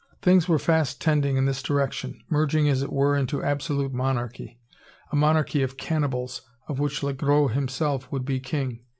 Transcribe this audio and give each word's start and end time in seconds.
Things 0.23 0.49
were 0.49 0.57
fast 0.57 0.99
tending 0.99 1.37
in 1.37 1.45
this 1.45 1.61
direction, 1.61 2.23
merging, 2.27 2.67
as 2.67 2.81
it 2.81 2.91
were, 2.91 3.15
into 3.15 3.43
absolute 3.43 3.93
monarchy, 3.93 4.59
a 5.11 5.15
monarchy 5.15 5.61
of 5.61 5.77
"cannibals," 5.77 6.41
of 6.67 6.79
which 6.79 7.03
Le 7.03 7.13
Gros 7.13 7.51
himself 7.51 8.11
would 8.11 8.25
be 8.25 8.39
"king." 8.39 8.79